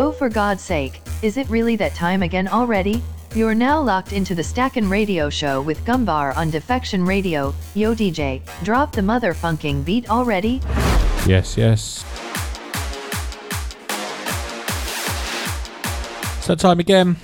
Oh, 0.00 0.12
for 0.12 0.28
God's 0.28 0.62
sake, 0.62 1.02
is 1.22 1.36
it 1.36 1.50
really 1.50 1.74
that 1.74 1.92
time 1.92 2.22
again 2.22 2.46
already? 2.46 3.02
You're 3.34 3.52
now 3.52 3.82
locked 3.82 4.12
into 4.12 4.32
the 4.32 4.44
Stackin' 4.44 4.88
Radio 4.88 5.28
Show 5.28 5.60
with 5.60 5.84
Gumbar 5.84 6.36
on 6.36 6.50
Defection 6.50 7.04
Radio. 7.04 7.52
Yo, 7.74 7.96
DJ, 7.96 8.40
drop 8.62 8.92
the 8.92 9.00
motherfunking 9.00 9.84
beat 9.84 10.08
already. 10.08 10.60
Yes, 11.26 11.56
yes. 11.56 12.04
That 16.46 16.60
time 16.60 16.78
again. 16.78 17.16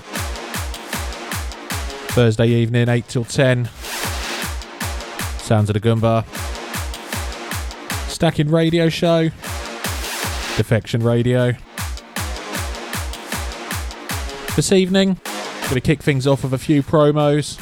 Thursday 2.11 2.49
evening, 2.49 2.89
8 2.89 3.07
till 3.07 3.23
10. 3.23 3.69
Sounds 5.37 5.69
of 5.69 5.75
the 5.75 5.79
Gumbar. 5.79 6.25
Stackin' 8.09 8.51
Radio 8.51 8.89
Show. 8.89 9.29
Defection 10.57 11.01
Radio. 11.01 11.55
This 14.55 14.71
evening, 14.71 15.19
going 15.63 15.73
to 15.73 15.81
kick 15.81 16.01
things 16.01 16.25
off 16.25 16.43
with 16.43 16.53
a 16.53 16.57
few 16.57 16.81
promos. 16.81 17.59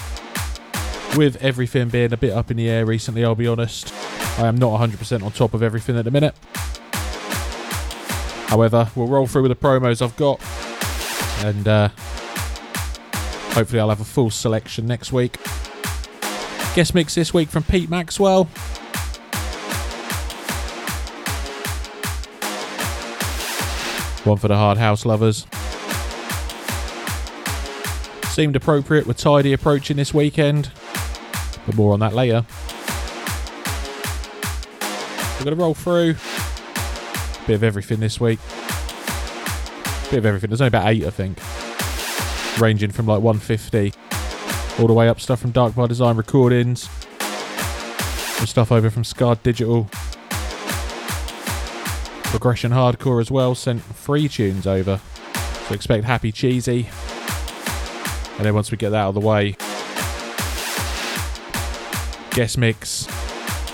With 1.18 1.38
everything 1.38 1.90
being 1.90 2.14
a 2.14 2.18
bit 2.18 2.34
up 2.34 2.52
in 2.52 2.58
the 2.58 2.70
air 2.70 2.86
recently, 2.86 3.26
I'll 3.26 3.34
be 3.34 3.48
honest. 3.48 3.92
I 4.38 4.46
am 4.46 4.58
not 4.58 4.80
100% 4.80 5.24
on 5.24 5.32
top 5.32 5.56
of 5.56 5.64
everything 5.64 5.98
at 5.98 6.06
the 6.06 6.12
minute. 6.12 6.36
However, 8.46 8.92
we'll 8.94 9.08
roll 9.08 9.26
through 9.26 9.42
with 9.42 9.50
the 9.50 9.56
promos 9.56 10.04
I've 10.04 10.16
got, 10.18 10.40
and 11.44 11.68
uh, 11.68 11.88
hopefully, 13.56 13.80
I'll 13.80 13.90
have 13.90 14.02
a 14.02 14.04
full 14.04 14.30
selection 14.30 14.86
next 14.86 15.12
week. 15.12 15.38
Guest 16.76 16.94
mix 16.94 17.16
this 17.16 17.34
week 17.34 17.50
from 17.50 17.64
Pete 17.64 17.90
Maxwell. 17.90 18.44
One 24.26 24.38
for 24.38 24.48
the 24.48 24.58
hard 24.58 24.78
house 24.78 25.08
lovers. 25.08 25.48
Seemed 28.34 28.56
appropriate 28.56 29.06
with 29.06 29.18
Tidy 29.18 29.54
approaching 29.54 29.96
this 29.96 30.12
weekend, 30.12 30.72
but 31.68 31.76
more 31.76 31.94
on 31.94 32.00
that 32.00 32.14
later. 32.14 32.44
We're 35.38 35.46
going 35.46 35.56
to 35.56 35.64
roll 35.64 35.76
through. 35.76 36.16
A 37.44 37.48
bit 37.48 37.54
of 37.54 37.64
everything 37.64 38.00
this 38.00 38.20
week. 38.20 38.40
A 38.40 40.10
bit 40.10 40.18
of 40.18 40.26
everything. 40.26 40.50
There's 40.50 40.62
only 40.62 40.70
about 40.70 40.88
eight, 40.88 41.06
I 41.06 41.12
think. 41.12 41.38
Ranging 42.60 42.90
from 42.90 43.06
like 43.06 43.22
150 43.22 43.94
all 44.80 44.88
the 44.88 44.94
way 44.94 45.08
up 45.08 45.22
stuff 45.22 45.40
from 45.40 45.52
Dark 45.52 45.76
by 45.76 45.86
Design 45.86 46.18
recordings. 46.18 46.90
Some 47.20 48.48
stuff 48.48 48.72
over 48.72 48.90
from 48.90 49.04
Scarred 49.04 49.44
Digital. 49.44 49.88
Progression 52.24 52.72
Hardcore 52.72 53.22
as 53.22 53.30
well 53.30 53.54
sent 53.54 53.84
free 53.84 54.28
tunes 54.28 54.66
over. 54.66 55.00
So 55.68 55.76
expect 55.76 56.06
Happy 56.06 56.32
Cheesy. 56.32 56.90
And 58.38 58.46
then 58.46 58.56
once 58.56 58.72
we 58.72 58.78
get 58.78 58.90
that 58.90 58.98
out 58.98 59.10
of 59.10 59.16
the 59.16 59.22
way, 59.22 59.56
guest 62.32 62.58
mix. 62.58 63.08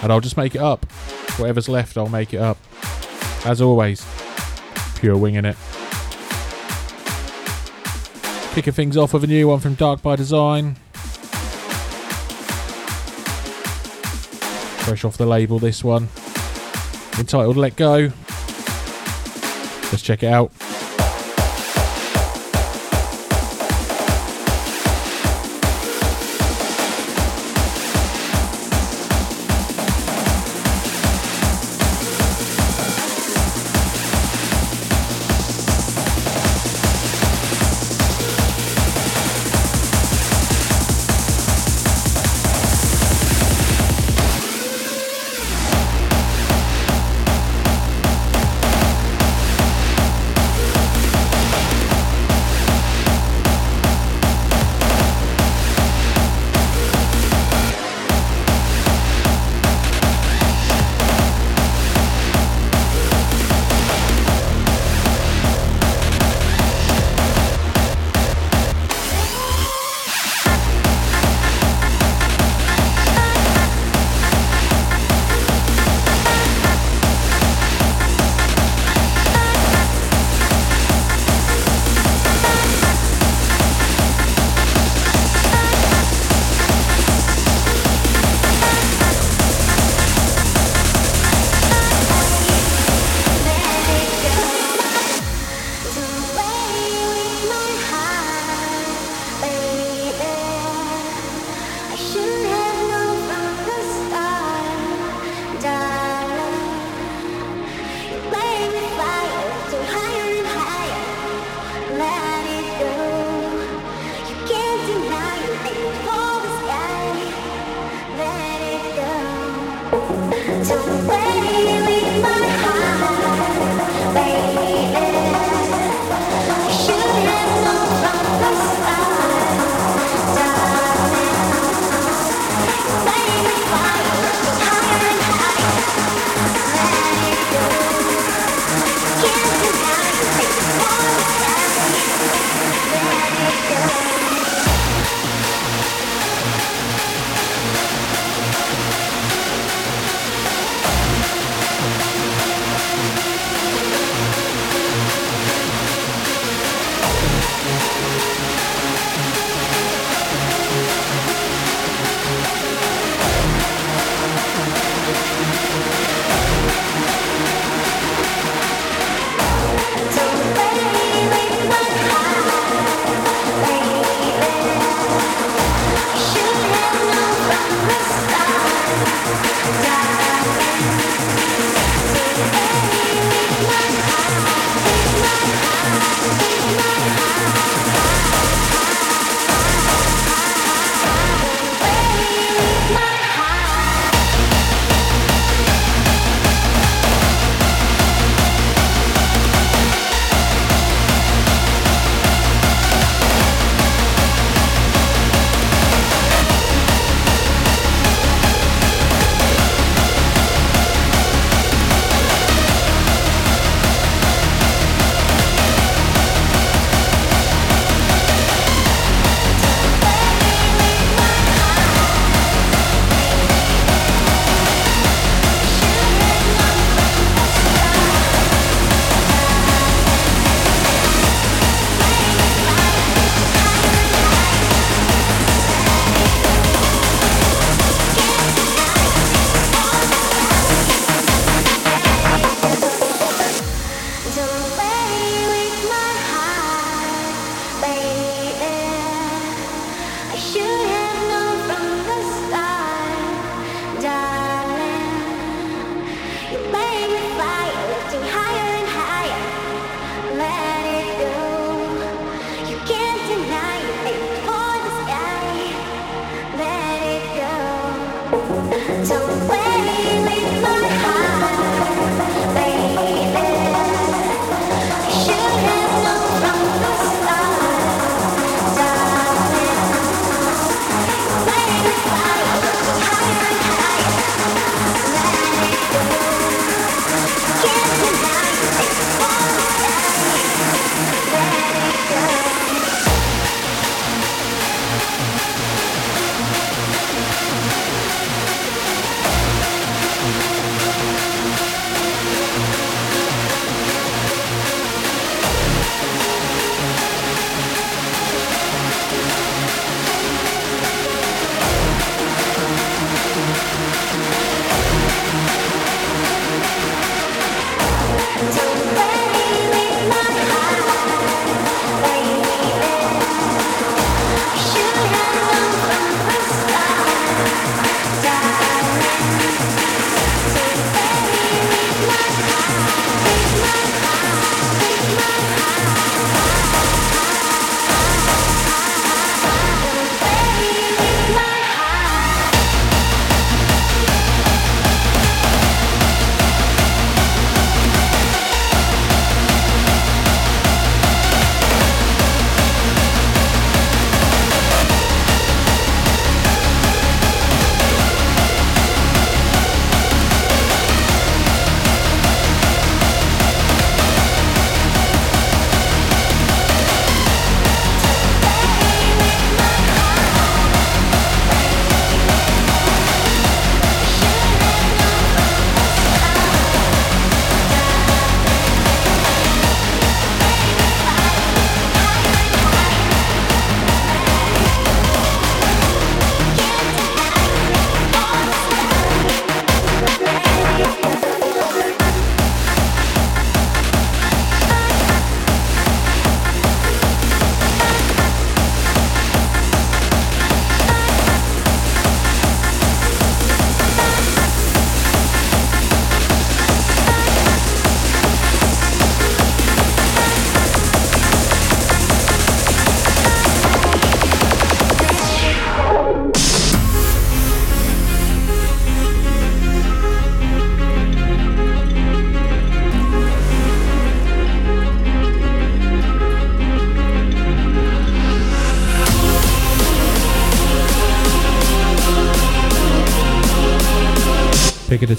And 0.03 0.11
I'll 0.11 0.19
just 0.19 0.37
make 0.37 0.55
it 0.55 0.61
up. 0.61 0.85
Whatever's 1.37 1.69
left, 1.69 1.97
I'll 1.97 2.09
make 2.09 2.33
it 2.33 2.39
up. 2.39 2.57
As 3.45 3.61
always, 3.61 4.05
pure 4.95 5.17
winging 5.17 5.45
it. 5.45 5.55
Kicking 8.53 8.73
things 8.73 8.97
off 8.97 9.13
with 9.13 9.23
a 9.23 9.27
new 9.27 9.47
one 9.47 9.59
from 9.59 9.75
Dark 9.75 10.01
by 10.01 10.15
Design. 10.15 10.75
Fresh 14.83 15.05
off 15.05 15.17
the 15.17 15.25
label, 15.25 15.59
this 15.59 15.83
one. 15.83 16.09
Entitled 17.17 17.57
Let 17.57 17.75
Go. 17.75 18.11
Let's 19.91 20.01
check 20.01 20.23
it 20.23 20.27
out. 20.27 20.51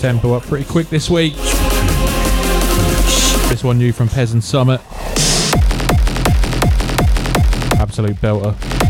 Tempo 0.00 0.33
up 0.33 0.42
pretty 0.45 0.64
quick 0.64 0.88
this 0.88 1.11
week. 1.11 1.35
This 3.50 3.62
one 3.62 3.76
new 3.76 3.92
from 3.92 4.09
Peasant 4.09 4.42
Summit. 4.42 4.80
Absolute 7.78 8.16
belter. 8.16 8.89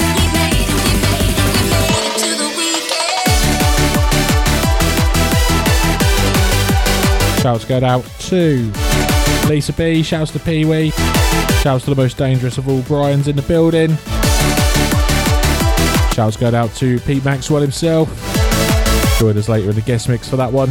Shouts 7.41 7.65
go 7.65 7.83
out 7.83 8.05
to 8.19 8.71
Lisa 9.47 9.73
B. 9.73 10.03
Shouts 10.03 10.29
to 10.33 10.39
Pee 10.39 10.63
Wee. 10.63 10.91
Shouts 11.61 11.85
to 11.85 11.89
the 11.89 11.95
most 11.95 12.15
dangerous 12.15 12.59
of 12.59 12.69
all 12.69 12.83
Brian's 12.83 13.27
in 13.27 13.35
the 13.35 13.41
building. 13.41 13.95
Shouts 16.13 16.37
go 16.37 16.55
out 16.55 16.69
to 16.75 16.99
Pete 16.99 17.25
Maxwell 17.25 17.63
himself. 17.63 18.09
Join 19.17 19.35
us 19.37 19.49
later 19.49 19.69
in 19.69 19.75
the 19.75 19.81
guest 19.81 20.07
mix 20.07 20.29
for 20.29 20.35
that 20.35 20.53
one. 20.53 20.69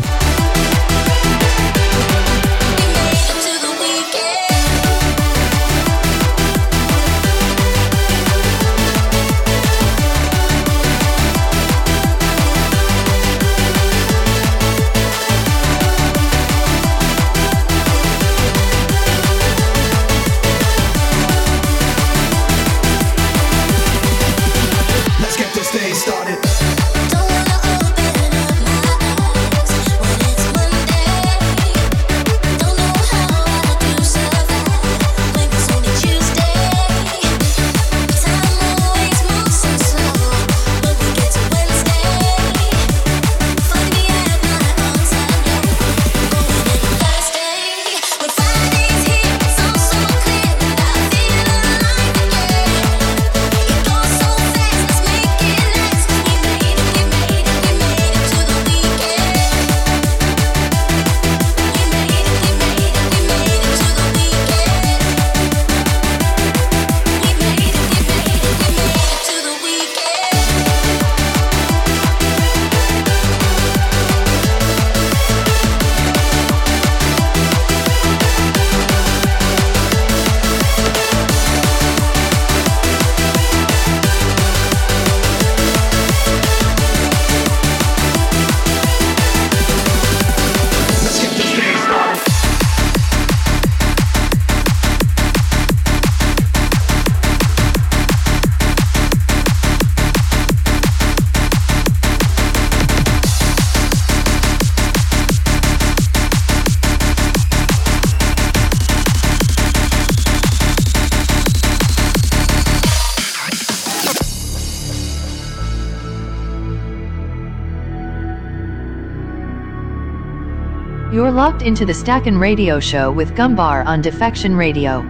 You're 121.60 121.66
locked 121.66 121.80
into 121.80 121.84
the 121.84 121.92
Stackin' 121.92 122.38
Radio 122.38 122.80
Show 122.80 123.12
with 123.12 123.34
Gumbar 123.34 123.84
on 123.84 124.00
Defection 124.00 124.56
Radio. 124.56 125.02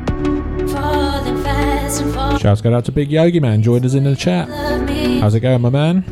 Shouts 2.38 2.60
go 2.60 2.74
out 2.74 2.84
to 2.86 2.92
Big 2.92 3.08
Yogi 3.12 3.38
Man, 3.38 3.62
joined 3.62 3.84
us 3.84 3.94
in 3.94 4.02
the 4.02 4.16
chat. 4.16 4.48
How's 5.20 5.34
it 5.36 5.40
going, 5.40 5.60
my 5.60 5.70
man? 5.70 6.02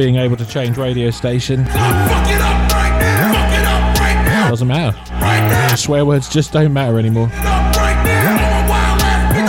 Being 0.00 0.16
able 0.16 0.34
to 0.34 0.46
change 0.46 0.78
radio 0.78 1.10
station 1.10 1.62
doesn't 4.48 4.66
matter. 4.66 5.76
Swear 5.76 6.06
words 6.06 6.26
just 6.30 6.54
don't 6.54 6.72
matter 6.72 6.98
anymore. 6.98 7.26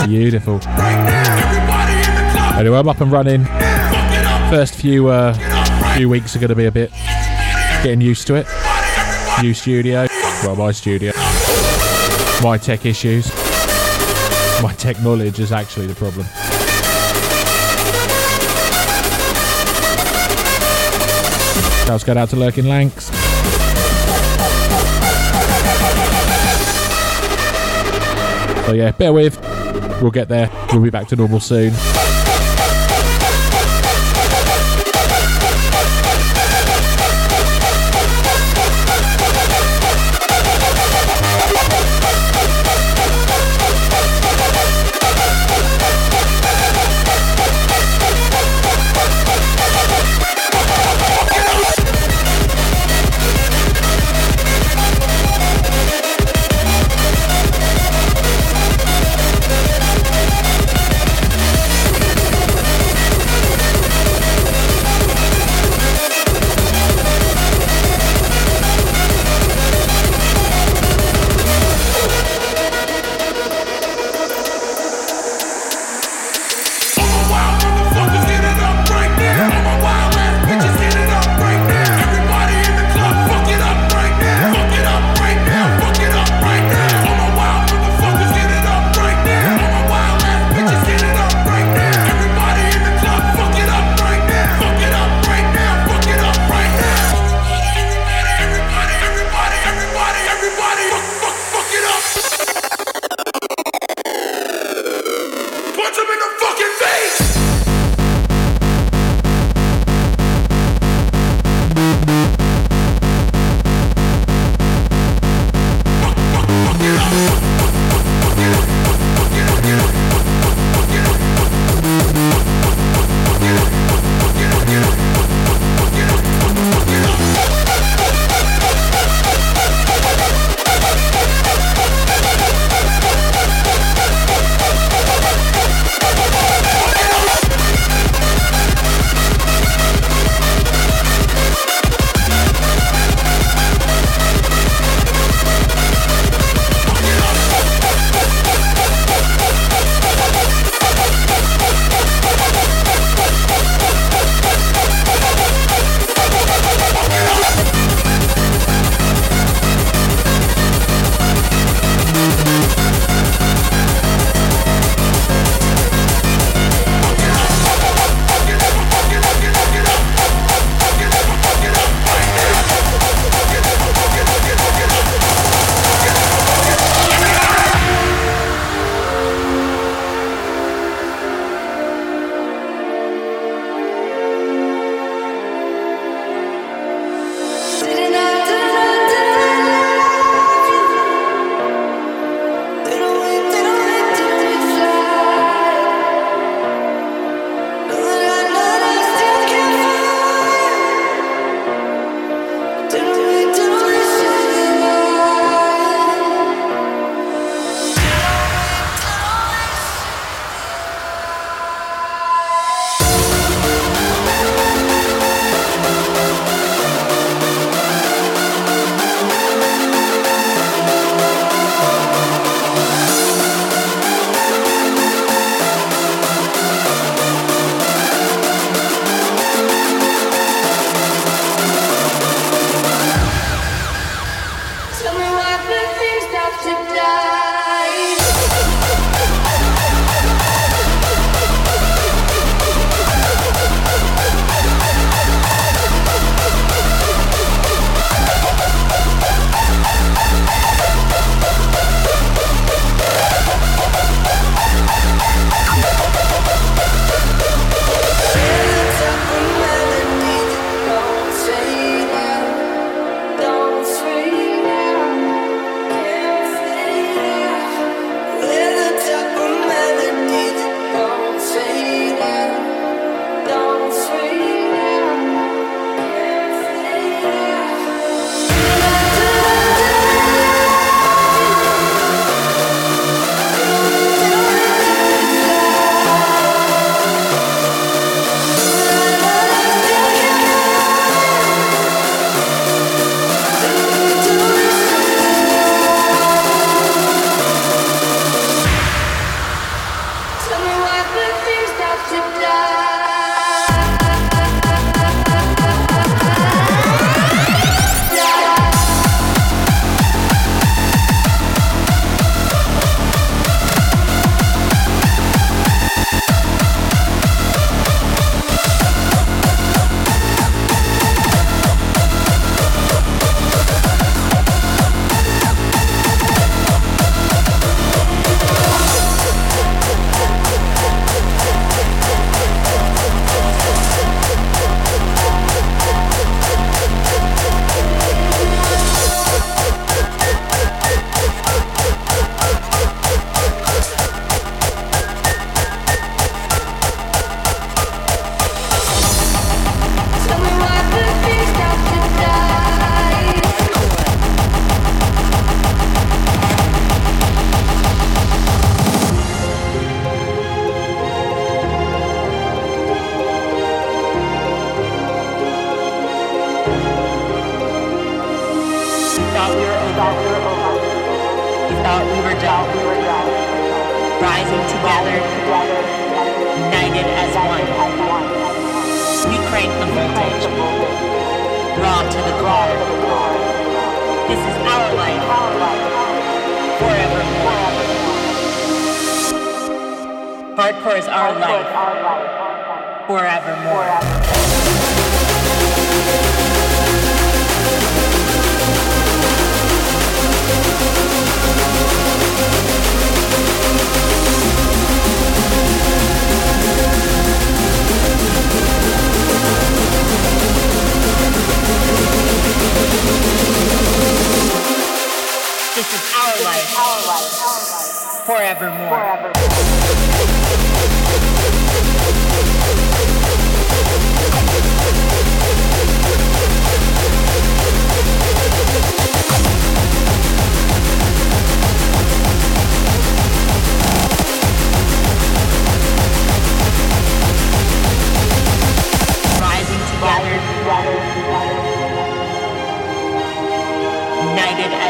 Beautiful. 0.06 0.60
Anyway, 2.58 2.76
I'm 2.76 2.86
up 2.86 3.00
and 3.00 3.10
running. 3.10 3.46
First 4.50 4.74
few 4.74 5.08
uh, 5.08 5.32
few 5.96 6.10
weeks 6.10 6.36
are 6.36 6.38
going 6.38 6.50
to 6.50 6.54
be 6.54 6.66
a 6.66 6.70
bit 6.70 6.90
getting 7.82 8.02
used 8.02 8.26
to 8.26 8.34
it. 8.34 8.46
New 9.40 9.54
studio. 9.54 10.06
Well, 10.42 10.56
my 10.56 10.72
studio. 10.72 11.12
My 12.42 12.58
tech 12.58 12.84
issues. 12.84 13.26
My 14.62 14.74
tech 14.76 15.00
knowledge 15.00 15.40
is 15.40 15.50
actually 15.50 15.86
the 15.86 15.94
problem. 15.94 16.26
Shouts 21.86 22.04
go 22.04 22.16
out 22.16 22.30
to 22.30 22.36
Lurking 22.36 22.66
Lanks. 22.66 23.06
So 28.66 28.72
yeah, 28.72 28.92
bear 28.92 29.12
with. 29.12 29.38
We'll 30.00 30.10
get 30.10 30.28
there. 30.28 30.50
We'll 30.72 30.82
be 30.82 30.90
back 30.90 31.08
to 31.08 31.16
normal 31.16 31.40
soon. 31.40 31.72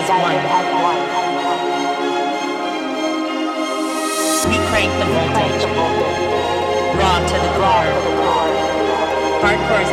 As 0.03 0.67
one. 0.83 0.99
We 4.51 4.59
crank 4.69 4.91
the 4.99 5.07
voltage, 5.15 5.65
raw 6.99 7.19
to 7.31 7.37
the 7.39 7.51
core. 7.59 7.93
Hardcore 9.43 9.83
is 9.83 9.93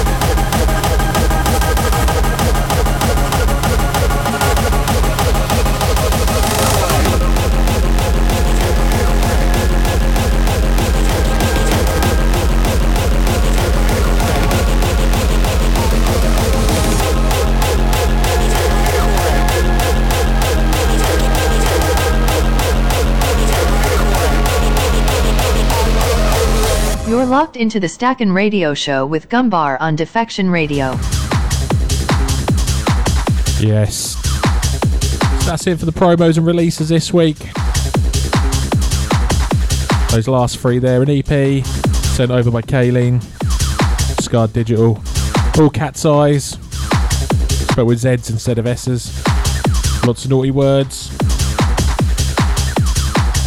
locked 27.31 27.55
into 27.55 27.79
the 27.79 27.87
Stackin' 27.87 28.33
Radio 28.33 28.73
Show 28.73 29.05
with 29.05 29.29
Gumbar 29.29 29.77
on 29.79 29.95
Defection 29.95 30.49
Radio. 30.49 30.91
Yes. 33.57 34.17
So 35.39 35.49
that's 35.49 35.65
it 35.65 35.79
for 35.79 35.85
the 35.85 35.93
promos 35.93 36.35
and 36.35 36.45
releases 36.45 36.89
this 36.89 37.13
week. 37.13 37.37
Those 40.11 40.27
last 40.27 40.57
three 40.57 40.79
there, 40.79 41.01
an 41.01 41.09
EP 41.09 41.65
sent 41.65 42.31
over 42.31 42.51
by 42.51 42.63
Kayleen, 42.63 43.23
Scarred 44.21 44.51
Digital, 44.51 45.01
all 45.57 45.69
cat's 45.69 46.05
eyes, 46.05 46.57
but 47.77 47.85
with 47.85 47.99
Z's 47.99 48.29
instead 48.29 48.59
of 48.59 48.67
S's. 48.67 49.25
Lots 50.05 50.25
of 50.25 50.31
naughty 50.31 50.51
words. 50.51 51.09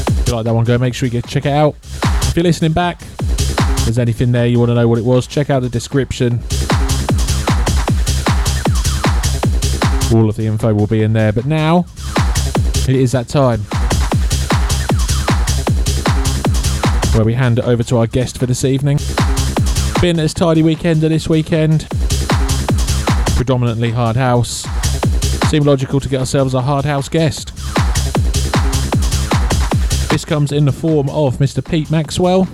If 0.09 0.29
you 0.29 0.35
like 0.37 0.47
that 0.47 0.55
one, 0.55 0.65
go 0.65 0.79
make 0.79 0.95
sure 0.95 1.07
you 1.07 1.13
get 1.13 1.27
check 1.27 1.45
it 1.45 1.53
out. 1.53 1.75
If 1.83 2.35
you're 2.35 2.45
listening 2.45 2.73
back, 2.73 3.03
if 3.85 3.89
there's 3.89 3.99
anything 3.99 4.33
there 4.33 4.47
you 4.47 4.59
want 4.59 4.71
to 4.71 4.75
know 4.75 4.89
what 4.89 4.97
it 4.97 5.05
was, 5.05 5.27
check 5.27 5.51
out 5.51 5.61
the 5.61 5.69
description. 5.69 6.41
All 10.11 10.27
of 10.27 10.37
the 10.37 10.47
info 10.47 10.73
will 10.73 10.87
be 10.87 11.03
in 11.03 11.13
there. 11.13 11.35
But 11.35 11.45
now, 11.45 11.85
it 12.89 12.97
is 12.97 13.13
that 13.13 13.29
time 13.29 13.61
where 17.15 17.27
we 17.27 17.35
hand 17.35 17.59
it 17.59 17.67
over 17.67 17.83
to 17.83 17.99
our 17.99 18.07
guest 18.07 18.39
for 18.39 18.47
this 18.47 18.65
evening. 18.65 19.01
Been 20.01 20.19
as 20.19 20.33
tidy 20.33 20.63
weekend 20.63 21.03
this 21.03 21.29
weekend, 21.29 21.87
predominantly 23.37 23.91
hard 23.91 24.17
house. 24.17 24.63
Seemed 25.51 25.67
logical 25.67 26.01
to 26.01 26.09
get 26.09 26.21
ourselves 26.21 26.55
a 26.55 26.63
hard 26.63 26.87
house 26.87 27.11
guest. 27.11 27.55
This 30.09 30.25
comes 30.25 30.53
in 30.53 30.65
the 30.65 30.73
form 30.73 31.11
of 31.11 31.37
Mr. 31.37 31.63
Pete 31.63 31.91
Maxwell. 31.91 32.49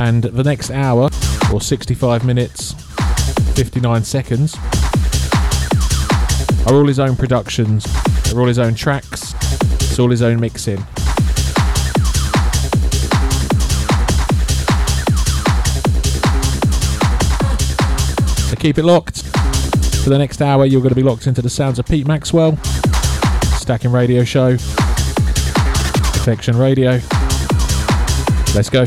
And 0.00 0.22
the 0.22 0.42
next 0.42 0.70
hour, 0.70 1.10
or 1.52 1.60
65 1.60 2.24
minutes, 2.24 2.72
59 3.54 4.02
seconds, 4.02 4.56
are 6.66 6.74
all 6.74 6.86
his 6.86 6.98
own 6.98 7.16
productions. 7.16 7.84
They're 8.24 8.40
all 8.40 8.46
his 8.46 8.58
own 8.58 8.74
tracks. 8.74 9.34
It's 9.74 9.98
all 9.98 10.08
his 10.08 10.22
own 10.22 10.40
mixing. 10.40 10.78
So 18.48 18.56
keep 18.56 18.78
it 18.78 18.84
locked. 18.84 19.24
For 20.02 20.08
the 20.08 20.16
next 20.16 20.40
hour, 20.40 20.64
you're 20.64 20.80
going 20.80 20.94
to 20.94 20.94
be 20.94 21.02
locked 21.02 21.26
into 21.26 21.42
the 21.42 21.50
sounds 21.50 21.78
of 21.78 21.84
Pete 21.84 22.06
Maxwell, 22.06 22.56
Stackin' 23.58 23.92
Radio 23.92 24.24
Show, 24.24 24.52
Defection 26.14 26.56
Radio. 26.56 27.00
Let's 28.54 28.70
go. 28.70 28.86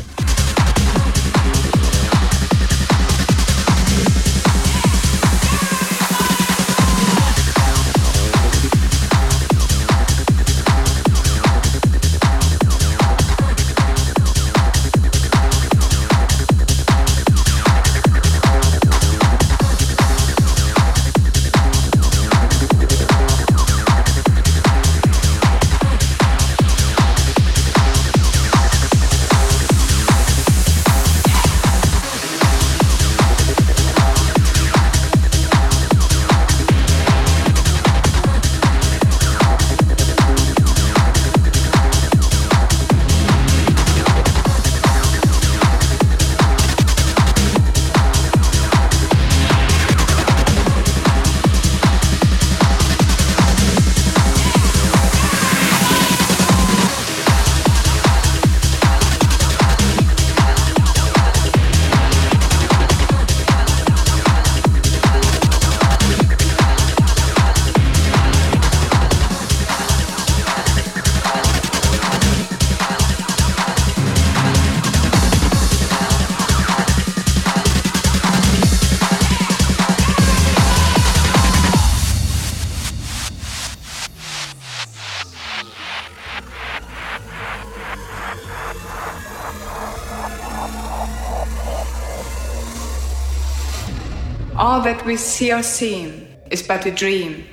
That 94.93 95.05
we 95.07 95.17
see 95.17 95.51
or 95.51 95.63
seem 95.63 96.27
is 96.51 96.61
but 96.61 96.85
a 96.85 96.91
dream 96.91 97.43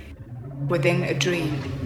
within 0.68 1.04
a 1.04 1.14
dream. 1.14 1.79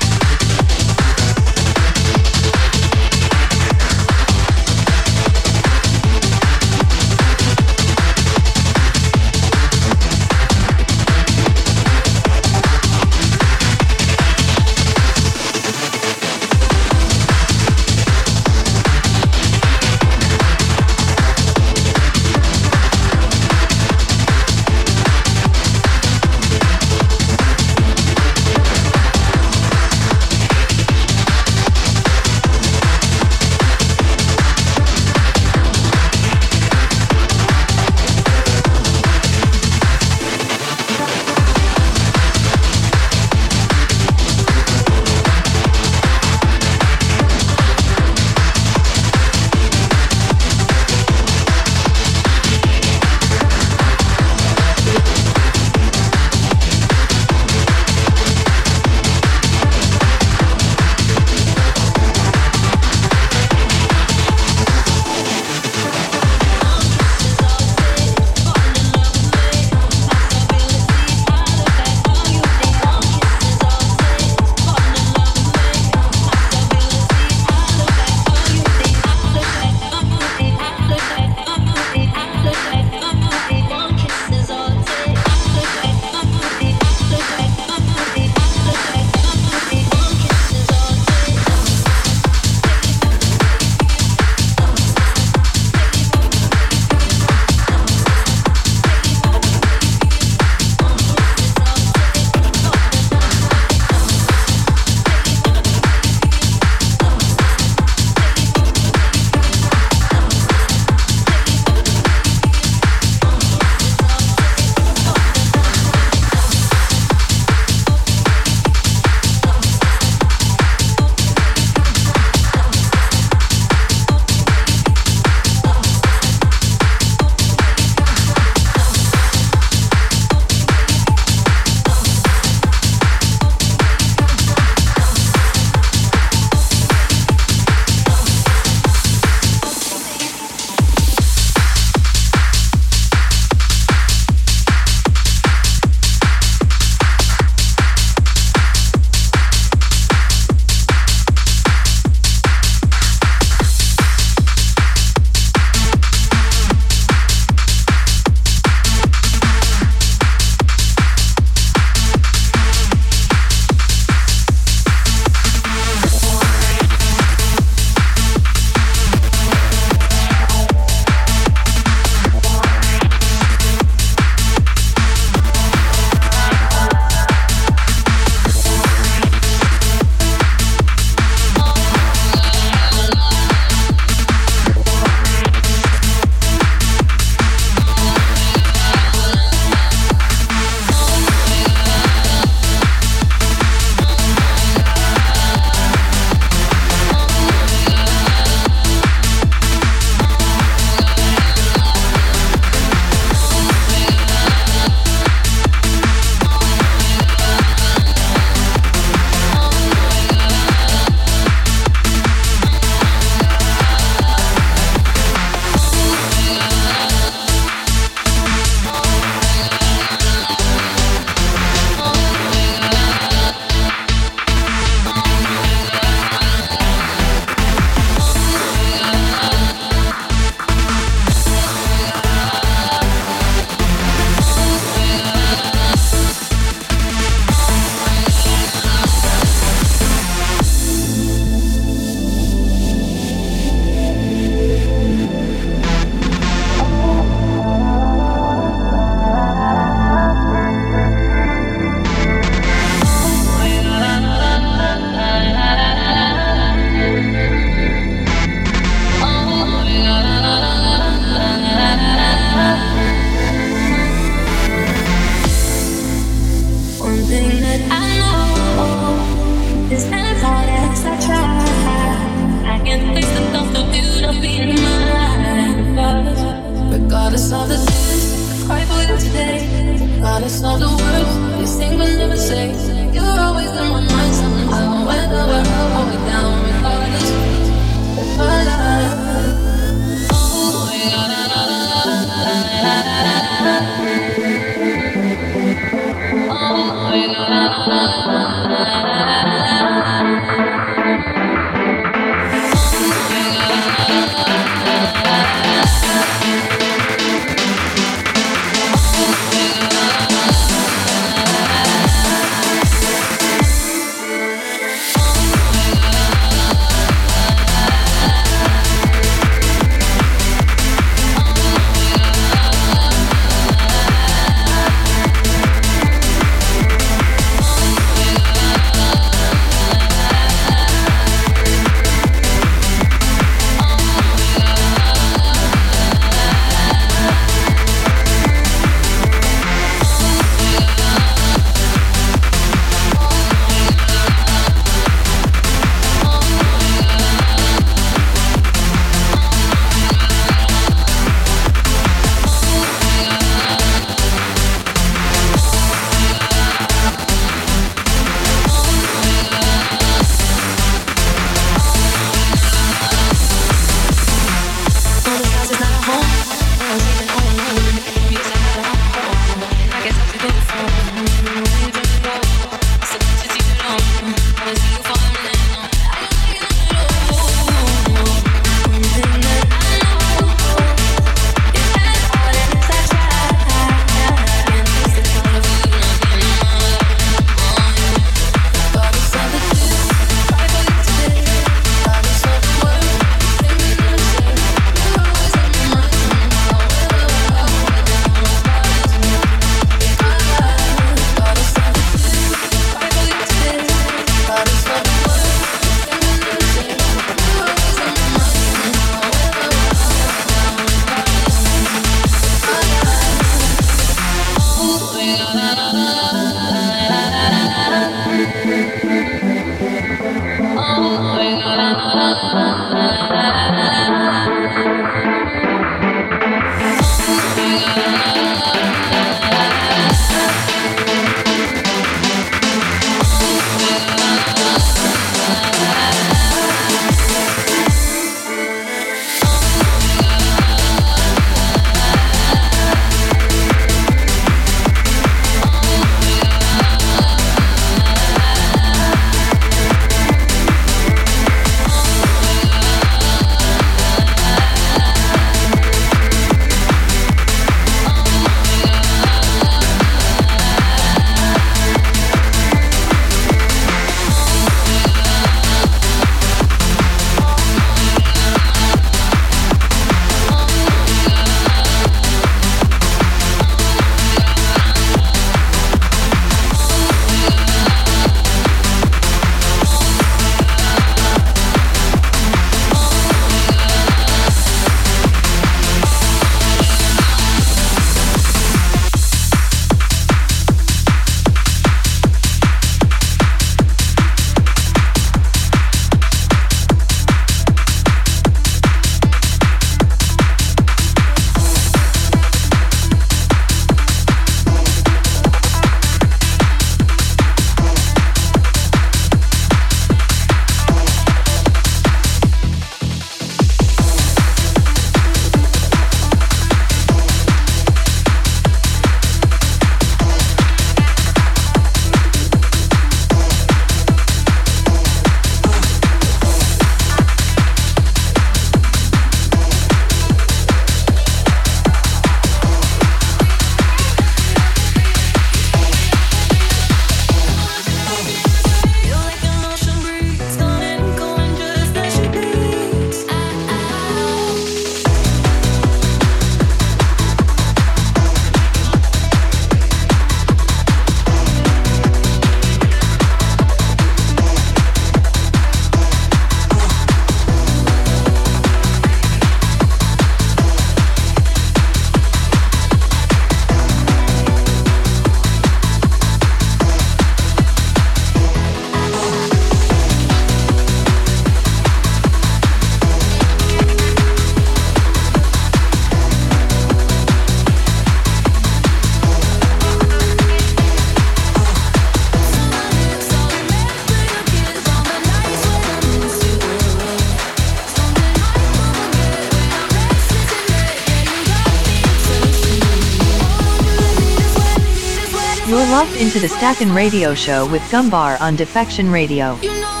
to 596.31 596.39
the 596.39 596.47
Stackin' 596.47 596.93
Radio 596.93 597.33
Show 597.33 597.69
with 597.69 597.81
Gumbar 597.91 598.39
on 598.39 598.55
Defection 598.55 599.11
Radio. 599.11 599.59
You 599.61 599.81
know 599.81 600.00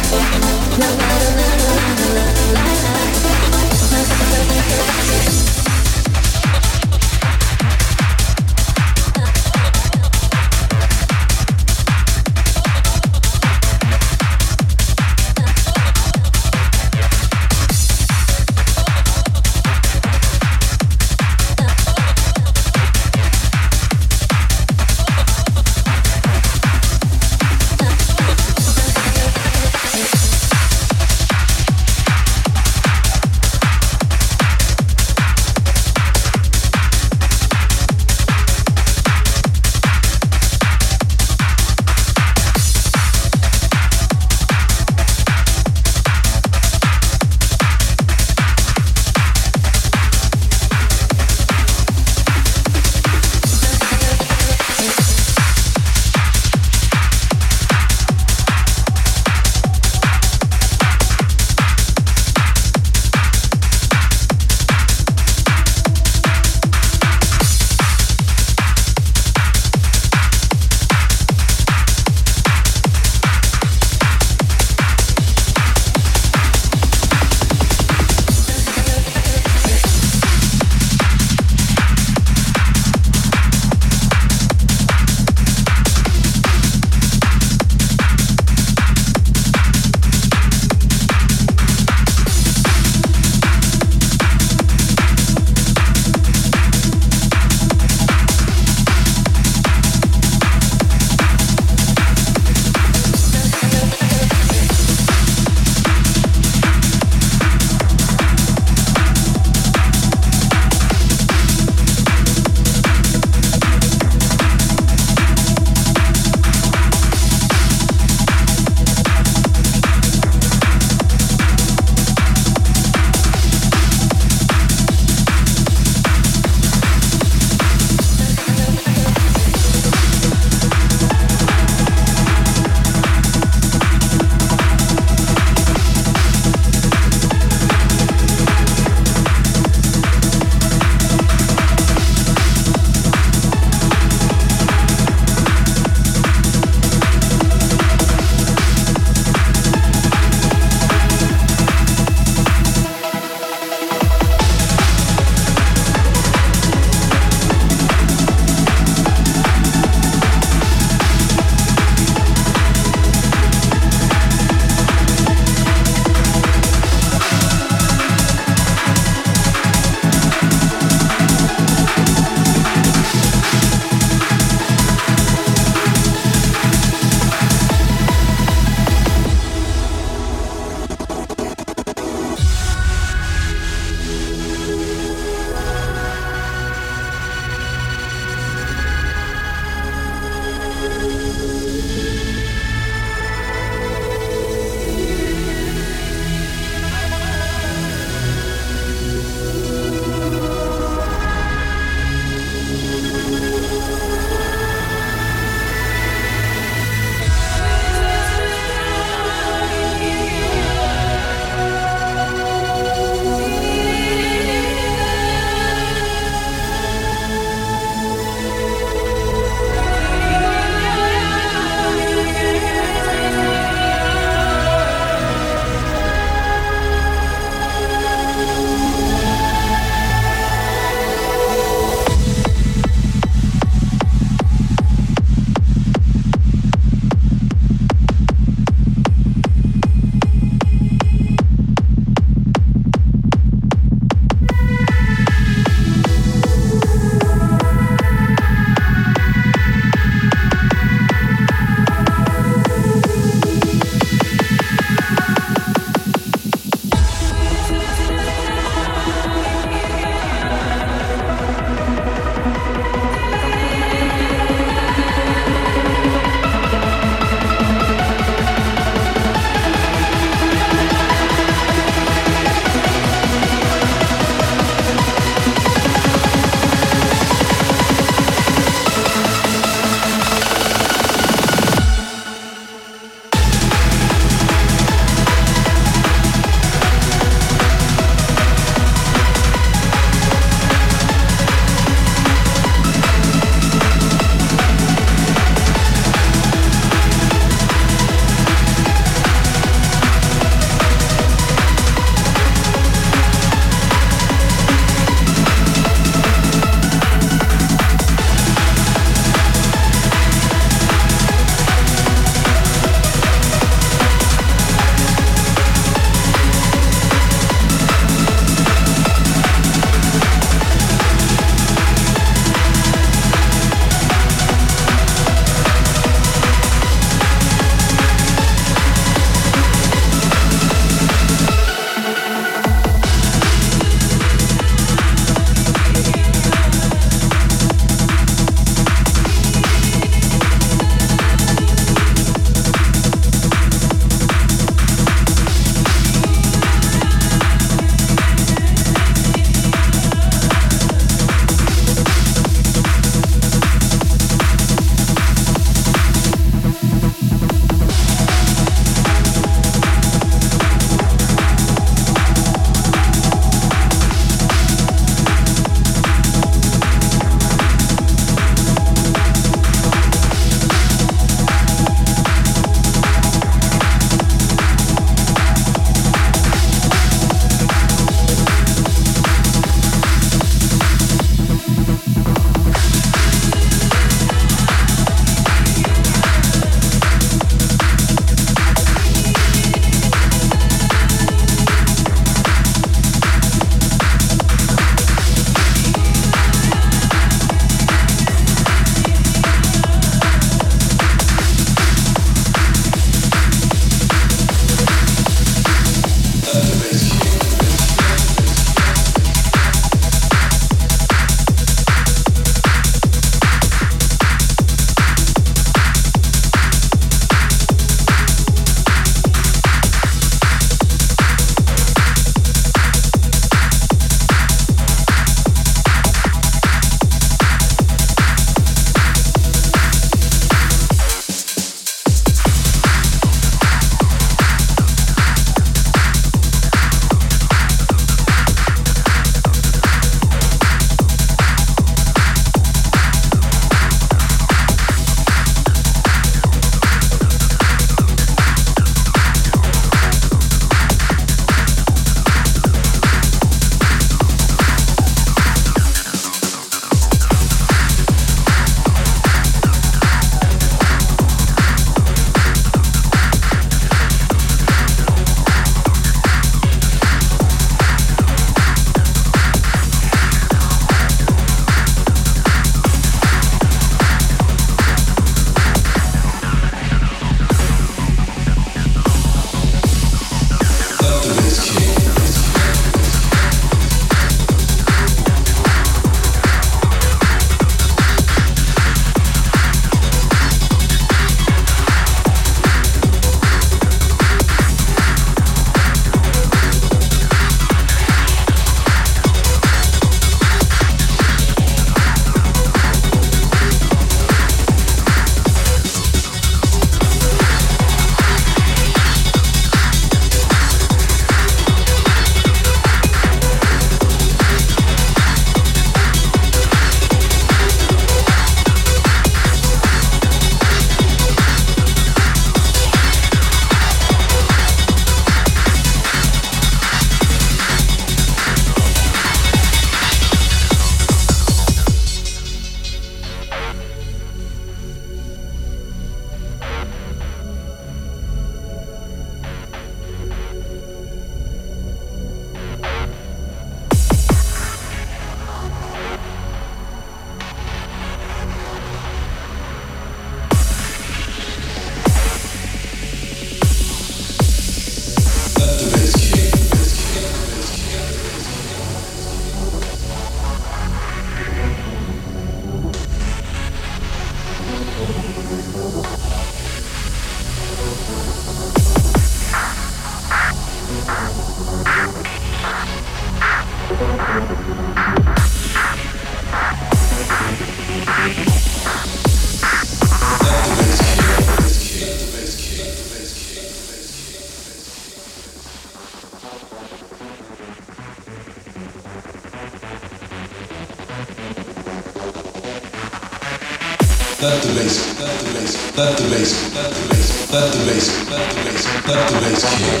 let 596.00 596.16
the 596.16 596.24
bass, 596.30 596.74
let 596.74 596.90
the 596.94 597.08
bass, 597.10 597.52
let 597.52 597.72
the 597.72 597.78
bass, 597.84 598.30
let 598.30 598.48
the 598.48 598.60
bass, 598.64 598.86
let 599.06 599.28
the 599.28 599.36
bass 599.40 599.62
kick. 599.76 600.00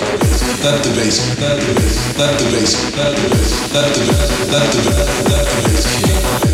Let 0.64 0.82
the 0.82 0.90
bass, 0.96 1.38
let 1.38 1.60
the 1.60 1.74
bass, 1.74 2.18
let 2.18 2.38
the 2.38 2.44
bass, 2.52 2.96
let 2.96 3.16
the 3.16 3.28
bass, 3.28 3.74
let 3.74 3.92
the 3.92 4.00
bass, 4.00 4.30
let 4.50 4.72
the 4.72 4.80
bass, 4.88 5.28
let 5.28 5.44
the 5.44 5.68
bass 5.68 6.44
kick. 6.44 6.49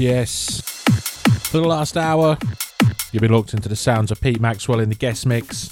Yes. 0.00 0.62
For 1.50 1.58
the 1.58 1.68
last 1.68 1.94
hour, 1.98 2.38
you've 3.12 3.20
been 3.20 3.34
locked 3.34 3.52
into 3.52 3.68
the 3.68 3.76
sounds 3.76 4.10
of 4.10 4.18
Pete 4.18 4.40
Maxwell 4.40 4.80
in 4.80 4.88
the 4.88 4.94
guest 4.94 5.26
mix. 5.26 5.68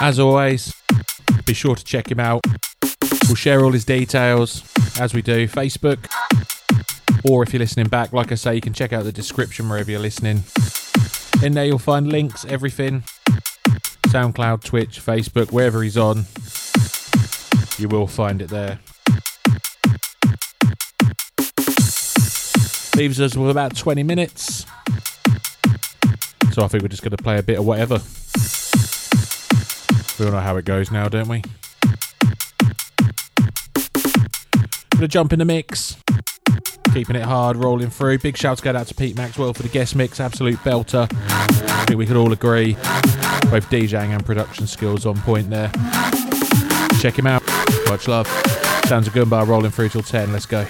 As 0.00 0.18
always, 0.18 0.72
be 1.44 1.52
sure 1.52 1.76
to 1.76 1.84
check 1.84 2.10
him 2.10 2.20
out. 2.20 2.40
We'll 3.26 3.34
share 3.34 3.62
all 3.62 3.72
his 3.72 3.84
details 3.84 4.64
as 4.98 5.12
we 5.12 5.20
do 5.20 5.46
Facebook. 5.46 6.10
Or 7.30 7.42
if 7.42 7.52
you're 7.52 7.60
listening 7.60 7.88
back, 7.88 8.14
like 8.14 8.32
I 8.32 8.36
say, 8.36 8.54
you 8.54 8.62
can 8.62 8.72
check 8.72 8.94
out 8.94 9.04
the 9.04 9.12
description 9.12 9.68
wherever 9.68 9.90
you're 9.90 10.00
listening. 10.00 10.44
In 11.42 11.52
there, 11.52 11.66
you'll 11.66 11.78
find 11.78 12.08
links, 12.08 12.46
everything. 12.46 13.02
SoundCloud, 14.08 14.64
Twitch, 14.64 15.04
Facebook, 15.04 15.52
wherever 15.52 15.82
he's 15.82 15.98
on, 15.98 16.24
you 17.78 17.88
will 17.88 18.06
find 18.06 18.40
it 18.40 18.48
there. 18.48 18.78
Leaves 22.96 23.20
us 23.20 23.36
with 23.36 23.50
about 23.50 23.76
20 23.76 24.02
minutes. 24.02 24.66
So 26.52 26.62
I 26.62 26.68
think 26.68 26.82
we're 26.82 26.88
just 26.88 27.02
going 27.02 27.16
to 27.16 27.22
play 27.22 27.38
a 27.38 27.42
bit 27.42 27.58
of 27.58 27.64
whatever. 27.64 28.00
We 30.18 30.26
all 30.26 30.32
know 30.32 30.40
how 30.40 30.56
it 30.56 30.64
goes 30.64 30.90
now, 30.90 31.08
don't 31.08 31.28
we? 31.28 31.42
Gonna 34.90 35.08
jump 35.08 35.32
in 35.32 35.40
the 35.40 35.44
mix. 35.44 35.96
Keeping 36.92 37.16
it 37.16 37.22
hard, 37.22 37.56
rolling 37.56 37.90
through. 37.90 38.18
Big 38.18 38.36
shouts 38.36 38.60
go 38.60 38.70
out 38.70 38.86
to 38.86 38.94
Pete 38.94 39.16
Maxwell 39.16 39.52
for 39.52 39.62
the 39.62 39.68
guest 39.68 39.96
mix. 39.96 40.20
Absolute 40.20 40.58
belter. 40.58 41.08
I 41.10 41.84
think 41.86 41.98
we 41.98 42.06
could 42.06 42.16
all 42.16 42.32
agree. 42.32 42.74
Both 43.50 43.68
DJing 43.68 44.14
and 44.14 44.24
production 44.24 44.68
skills 44.68 45.04
on 45.04 45.16
point 45.22 45.50
there. 45.50 45.72
Check 47.00 47.18
him 47.18 47.26
out. 47.26 47.42
Much 47.88 48.06
love. 48.06 48.28
Sounds 48.84 49.08
a 49.08 49.10
good 49.10 49.28
bar 49.28 49.44
rolling 49.44 49.70
through 49.72 49.88
till 49.88 50.02
10. 50.02 50.32
Let's 50.32 50.46
go. 50.46 50.66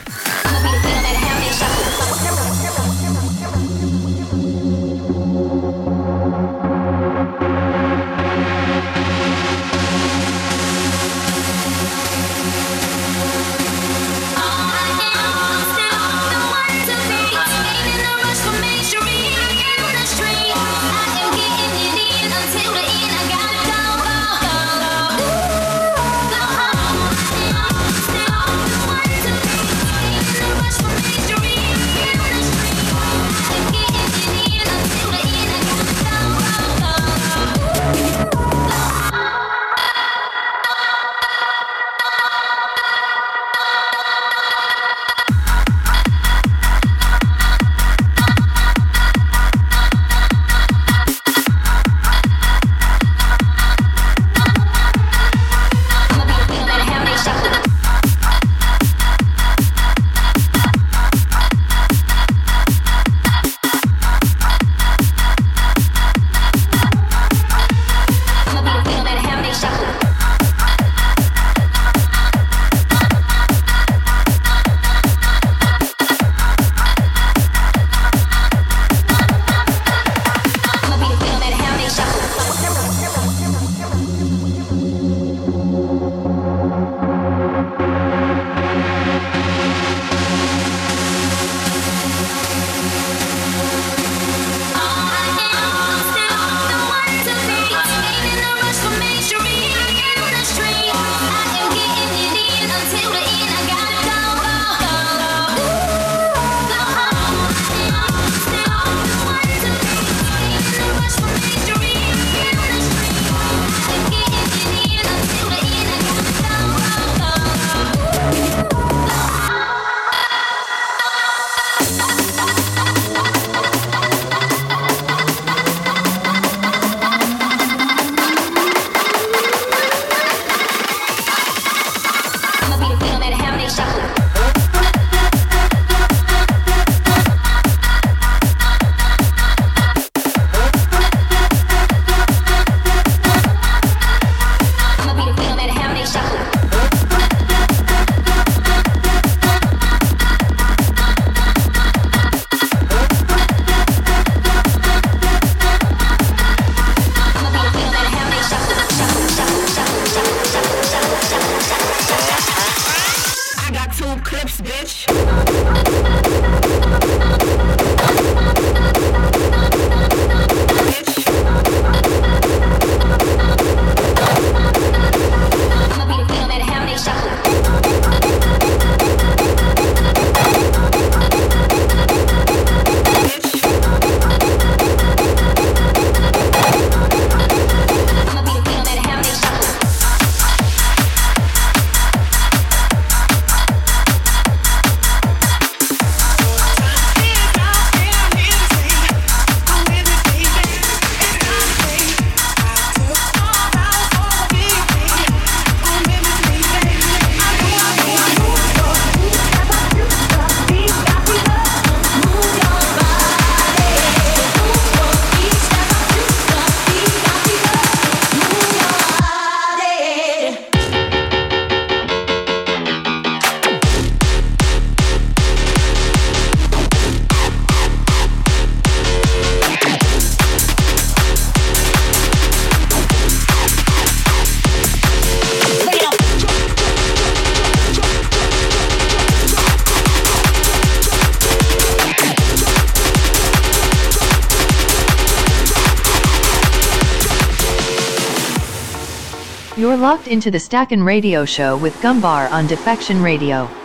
Into 250.32 250.50
the 250.50 250.59
Stackin' 250.59 251.02
Radio 251.02 251.44
Show 251.44 251.76
with 251.76 252.00
Gumbar 252.00 252.50
on 252.50 252.66
Defection 252.66 253.20
Radio. 253.20 253.81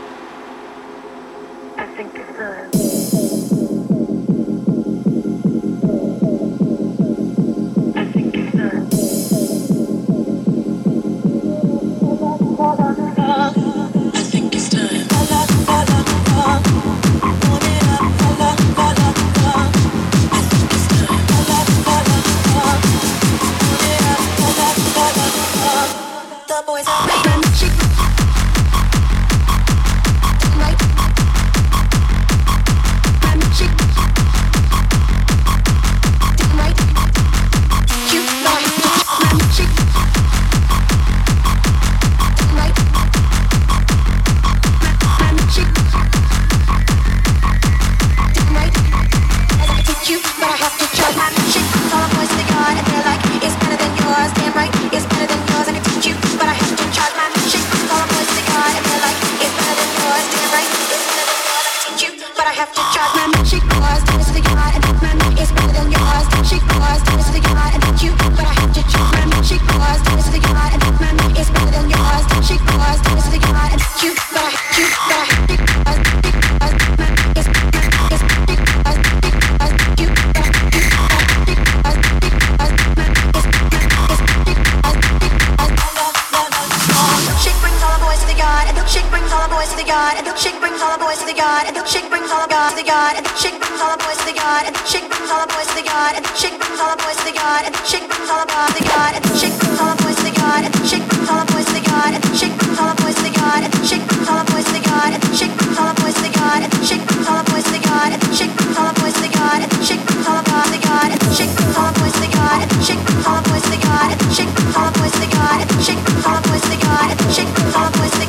all 89.37 89.45
the 89.47 89.53
boys 89.53 89.69
to 89.69 89.77
the 89.77 89.85
yard, 89.85 90.17
and 90.17 90.25
shake 90.37 90.57
brings 90.59 90.81
all 90.81 90.97
the 90.97 91.03
boys 91.05 91.19
to 91.21 91.25
the 91.29 91.37
yard, 91.37 91.69
and 91.69 91.77
shake 91.85 92.09
brings 92.09 92.31
all 92.31 92.41
the 92.41 92.49
guys 92.49 92.73
to 92.73 92.81
the 92.81 92.87
yard, 92.89 93.17
and 93.17 93.27
shake 93.37 93.57
brings 93.61 93.81
all 93.81 93.93
the 93.93 94.01
boys 94.03 94.17
to 94.17 94.25
the 94.25 94.33
yard, 94.33 94.65
and 94.65 94.75
shake 94.89 95.05
brings 95.09 95.29
all 95.29 95.45
the 95.45 95.53
boys 95.53 95.67
to 95.69 95.75
the 95.77 95.85
yard, 95.85 96.13
and 96.17 96.25
shake 96.33 96.57
brings 96.57 96.79
all 96.81 96.89
the 96.89 97.03
boys 97.05 97.17
to 97.17 97.25
the 97.29 97.35
yard, 97.37 97.63
and 97.67 97.75
shake 97.85 98.07
brings 98.09 98.29
all 98.29 98.41
the 98.41 98.49
boys 98.49 98.65
to 98.65 98.73
the 98.73 98.85
yard, 98.89 99.13
and 99.13 99.25
shake 99.37 99.57
brings 99.61 99.77
all 99.77 99.93
the 99.93 100.01
boys 100.01 100.17
to 100.17 100.23
the 100.25 100.33
yard, 100.41 100.63
and 100.65 100.73
shake 100.89 101.05
brings 101.05 101.29
all 101.29 101.37
the 101.37 101.51
boys 101.53 101.67
to 101.67 101.73
the 101.77 101.83
yard, 101.85 102.13
and 102.17 102.25
shake 102.27 102.55
brings 102.57 102.79
all 102.79 102.89
the 102.89 103.01
boys 103.03 103.15
to 103.17 103.21
the 103.21 103.33
yard, 103.37 103.61
and 103.61 103.73
shake 103.85 104.05
brings 104.07 104.27
all 104.27 104.41
the 104.41 104.49
boys 104.49 104.65
to 104.65 104.73
the 104.73 104.83
yard, 104.87 105.11
and 105.13 105.33
shake 105.37 105.53
brings 105.57 105.77
all 105.77 105.87
the 105.87 106.01
boys 106.01 106.15
to 106.17 106.17
the 106.17 106.17
yard, 106.17 106.17
and 106.17 106.17
shake 106.17 106.17
brings 106.17 106.17
all 106.17 106.17
the 106.17 106.17
boys 106.17 106.17
to 106.17 106.23
the 106.23 106.33
yard, 106.37 106.61
and 106.63 106.73
shake 106.87 107.03
brings 107.07 107.27
all 107.27 107.37
the 107.37 107.51
boys 107.51 107.65
to 107.67 107.71
the 107.71 107.89
yard, 107.89 108.13
and 108.13 108.33
shake 108.37 108.55
brings 108.57 108.77
all 108.77 108.87
the 108.87 108.97
boys 108.97 109.13
to 109.13 109.21
the 109.21 109.37
yard, 109.37 109.61
and 109.67 109.83
shake 109.87 110.03
brings 110.07 110.27
all 110.27 111.87
the 111.87 111.99
boys 111.99 112.13
to 112.13 112.21
the 112.21 112.31
yard, 112.37 112.57
and 112.57 112.73
shake 112.77 113.03
brings 113.07 113.27
all 113.27 113.37
the 113.37 113.49
boys 113.49 113.63
to 113.63 113.69
the 113.69 113.81
yard, 113.85 114.11
and 114.11 114.33
shake 114.37 114.51
brings 114.55 114.77
all 114.77 114.89
the 114.89 114.99
boys 114.99 115.11
to 115.13 115.19
the 115.19 115.29
yard, 115.35 115.59
and 115.61 115.83
shake 115.85 116.01
brings 116.03 116.25
all 116.25 116.35
the 116.37 116.47
boys 116.47 116.61
to 116.61 116.69
the 116.69 116.79
yard, 116.79 117.11
and 117.11 117.33
shake 117.35 117.51
brings 117.53 117.75
all 117.75 117.85
the 117.85 117.99
boys 117.99 118.11
to 118.11 118.17
the 118.17 118.25
yard 118.25 118.26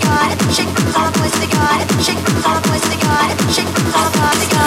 shake, 0.52 0.68
all 0.96 1.10
the 1.10 1.18
boys 1.18 1.32
they 1.40 1.46
got 1.46 1.80
it, 1.80 1.88
shake, 2.02 2.18
all 2.46 2.60
the 2.60 2.68
boys 2.68 2.82
they 2.90 2.96
got 2.96 3.30
it, 3.30 3.38
shake, 3.54 3.66
all 3.96 4.10
the 4.10 4.18
boys 4.18 4.38
they 4.40 4.48
got 4.48 4.52
it. 4.52 4.57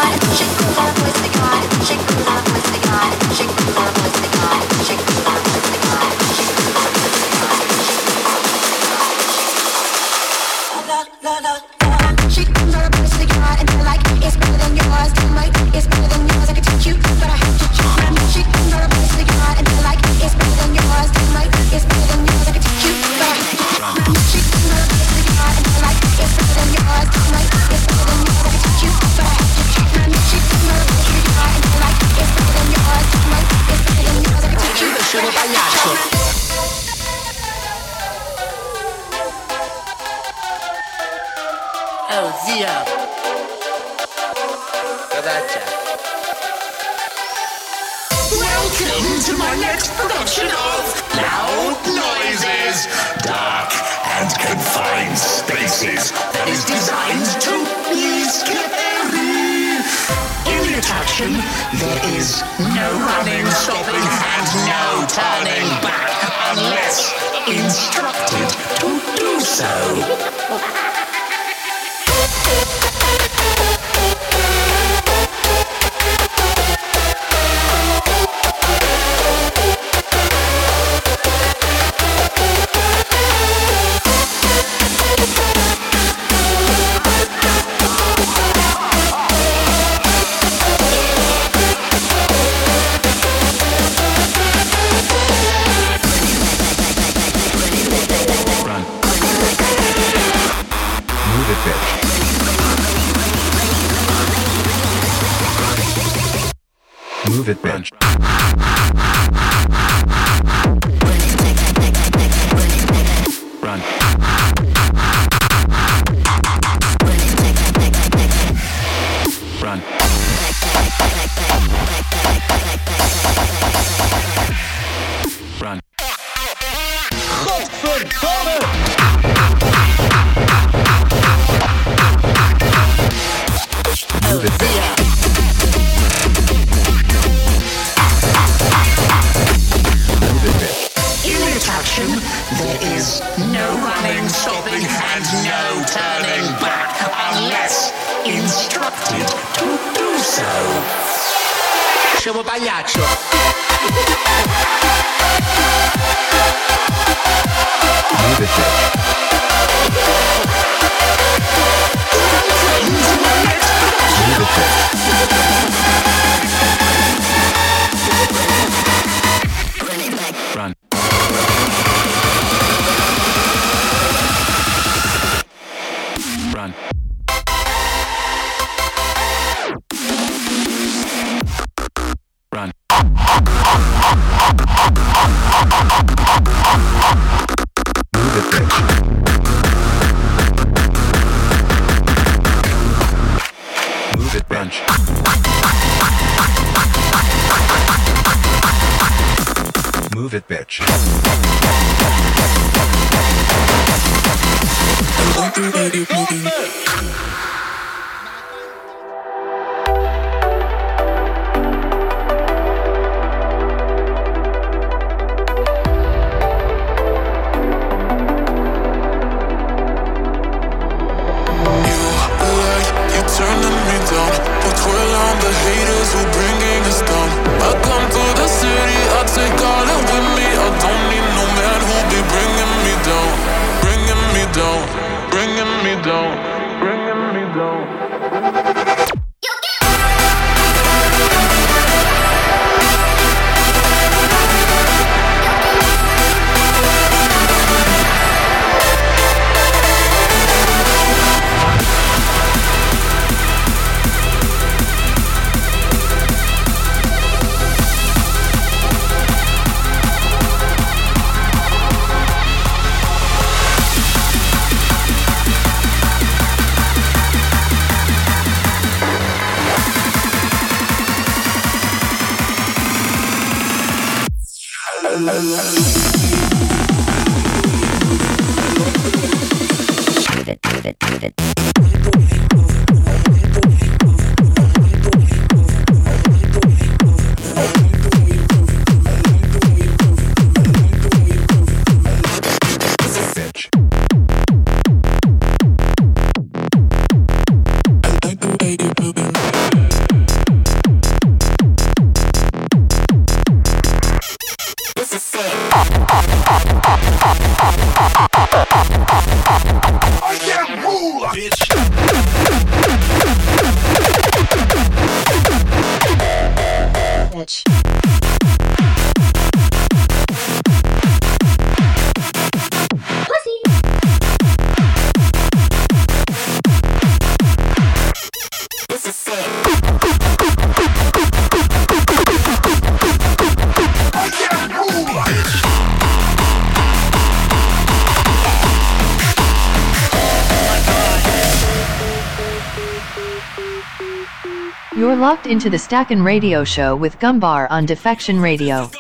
Locked 345.32 345.48
into 345.48 345.70
the 345.70 345.80
Stackin' 345.80 346.22
Radio 346.22 346.62
Show 346.66 346.94
with 346.94 347.18
Gumbar 347.20 347.66
on 347.70 347.86
Defection 347.86 348.38
Radio. 348.42 348.92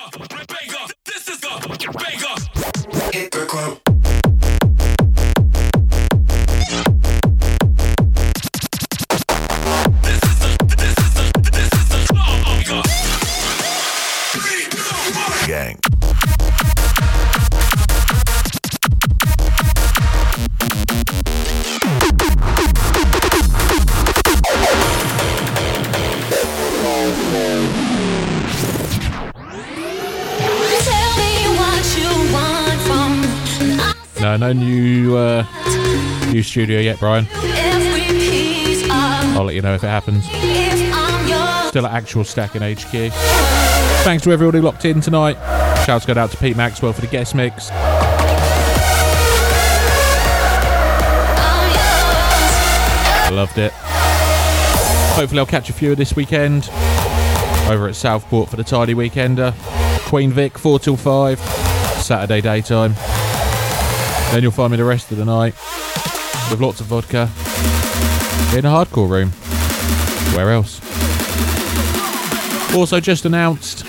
Studio 36.51 36.81
yet, 36.81 36.99
Brian. 36.99 37.25
I'll 37.31 39.45
let 39.45 39.55
you 39.55 39.61
know 39.61 39.73
if 39.73 39.85
it 39.85 39.87
happens. 39.87 40.25
Still 41.69 41.87
at 41.87 41.93
actual 41.93 42.25
Stackin' 42.25 42.61
HQ. 42.61 43.13
Thanks 44.03 44.25
to 44.25 44.35
who 44.35 44.61
locked 44.61 44.83
in 44.83 44.99
tonight. 44.99 45.35
Shouts 45.85 46.05
go 46.05 46.13
out 46.13 46.29
to 46.31 46.35
Pete 46.35 46.57
Maxwell 46.57 46.91
for 46.91 46.99
the 46.99 47.07
guest 47.07 47.35
mix. 47.35 47.69
Loved 53.31 53.57
it. 53.57 53.71
Hopefully, 55.15 55.39
I'll 55.39 55.45
catch 55.45 55.69
a 55.69 55.73
few 55.73 55.95
this 55.95 56.17
weekend 56.17 56.69
over 57.69 57.87
at 57.87 57.95
Southport 57.95 58.49
for 58.49 58.57
the 58.57 58.65
Tidy 58.65 58.93
Weekender. 58.93 59.53
Queen 60.09 60.31
Vic, 60.31 60.57
4 60.57 60.79
till 60.79 60.97
5, 60.97 61.39
Saturday 61.39 62.41
daytime. 62.41 62.95
Then 64.33 64.43
you'll 64.43 64.51
find 64.51 64.71
me 64.71 64.75
the 64.75 64.83
rest 64.83 65.13
of 65.13 65.17
the 65.17 65.23
night 65.23 65.55
with 66.51 66.59
lots 66.59 66.81
of 66.81 66.87
vodka 66.87 67.29
in 68.57 68.65
a 68.65 68.69
hardcore 68.69 69.09
room. 69.09 69.29
Where 70.35 70.51
else? 70.51 70.81
Also, 72.75 72.99
just 72.99 73.25
announced 73.25 73.85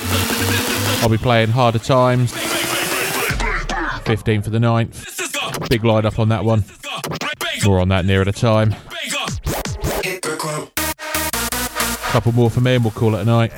I'll 1.02 1.08
be 1.08 1.18
playing 1.18 1.50
Harder 1.50 1.80
Times 1.80 2.32
15 4.04 4.42
for 4.42 4.50
the 4.50 4.58
9th. 4.58 5.68
Big 5.68 5.84
line 5.84 6.06
up 6.06 6.18
on 6.18 6.28
that 6.28 6.44
one. 6.44 6.64
More 7.64 7.80
on 7.80 7.88
that 7.88 8.04
nearer 8.04 8.24
the 8.24 8.32
time. 8.32 8.74
Couple 12.12 12.32
more 12.32 12.50
for 12.50 12.60
me 12.60 12.76
and 12.76 12.84
we'll 12.84 12.92
call 12.92 13.14
it 13.16 13.22
a 13.22 13.24
night. 13.24 13.52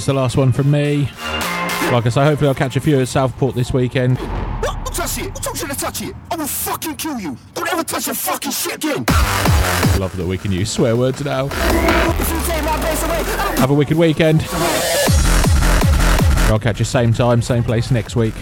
Is 0.00 0.06
the 0.06 0.14
last 0.14 0.36
one 0.36 0.50
from 0.50 0.70
me. 0.70 1.10
Like 1.92 2.06
I 2.06 2.08
say, 2.08 2.24
hopefully 2.24 2.48
I'll 2.48 2.54
catch 2.54 2.74
a 2.76 2.80
few 2.80 2.98
at 3.00 3.08
Southport 3.08 3.54
this 3.54 3.72
weekend. 3.72 4.18
What? 4.18 4.84
Don't 4.84 4.94
touch 4.94 5.18
it. 5.18 5.34
Don't 5.34 5.60
you 5.60 5.68
to 5.68 5.74
touch 5.74 6.00
it. 6.00 6.14
I 6.30 6.36
will 6.36 6.46
fucking 6.46 6.96
kill 6.96 7.20
you. 7.20 7.36
Don't 7.54 7.70
ever 7.70 7.84
touch 7.84 8.06
your 8.06 8.14
fucking 8.14 8.52
shit 8.52 8.76
again. 8.76 9.04
Love 9.98 10.16
that 10.16 10.26
we 10.26 10.38
can 10.38 10.52
use 10.52 10.70
swear 10.70 10.96
words 10.96 11.22
now. 11.22 11.46
If 11.46 12.30
you 12.30 12.40
take 12.50 12.64
my 12.64 12.80
base 12.80 13.02
away, 13.02 13.18
I'll 13.18 13.56
Have 13.58 13.70
a 13.70 13.74
wicked 13.74 13.98
weekend. 13.98 14.42
I'll 16.48 16.58
catch 16.58 16.78
you 16.78 16.86
same 16.86 17.12
time, 17.12 17.42
same 17.42 17.62
place 17.62 17.90
next 17.90 18.16
week. 18.16 18.34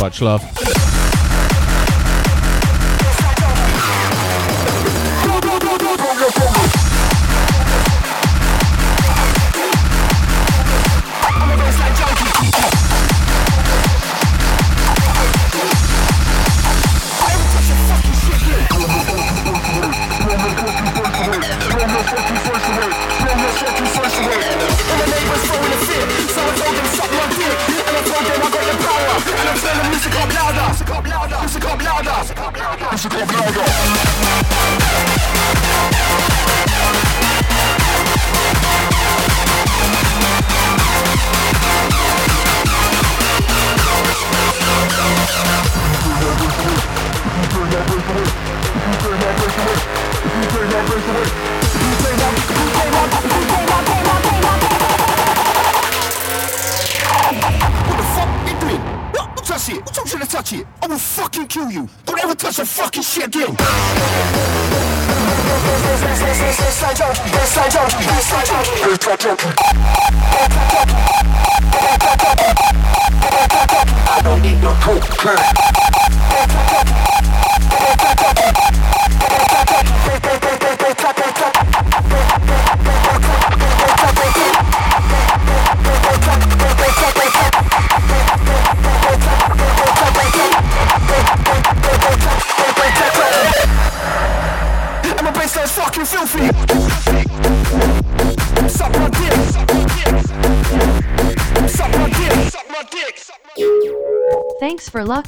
Much 0.00 0.20
love. 0.20 0.42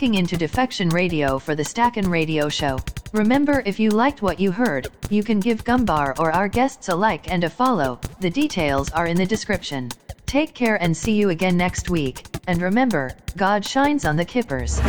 Locking 0.03 0.15
into 0.17 0.37
Defection 0.37 0.89
Radio 0.89 1.39
for 1.39 1.55
the 1.55 1.65
Stackin' 1.65 2.11
Radio 2.11 2.49
Show. 2.49 2.81
Remember, 3.13 3.63
if 3.65 3.79
you 3.79 3.91
liked 3.91 4.21
what 4.21 4.41
you 4.41 4.51
heard, 4.51 4.89
you 5.11 5.23
can 5.23 5.39
give 5.39 5.63
Gumbar 5.63 6.19
or 6.19 6.33
our 6.33 6.49
guests 6.49 6.89
a 6.89 6.95
like 6.97 7.31
and 7.31 7.45
a 7.45 7.49
follow. 7.49 8.01
The 8.19 8.29
details 8.29 8.91
are 8.91 9.07
in 9.07 9.17
the 9.17 9.25
description. 9.25 9.91
Take 10.27 10.55
care 10.55 10.83
and 10.83 10.97
see 10.97 11.13
you 11.13 11.31
again 11.31 11.57
next 11.57 11.89
week. 11.89 12.27
And 12.49 12.61
remember, 12.61 13.13
God 13.37 13.65
shines 13.65 14.05
on 14.05 14.17
the 14.17 14.25
kippers. 14.25 14.81